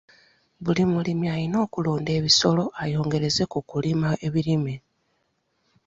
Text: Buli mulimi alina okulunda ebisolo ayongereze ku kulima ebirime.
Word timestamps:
Buli 0.63 0.83
mulimi 0.93 1.25
alina 1.33 1.57
okulunda 1.65 2.11
ebisolo 2.19 2.63
ayongereze 2.83 3.43
ku 3.51 3.59
kulima 3.69 4.09
ebirime. 4.27 4.75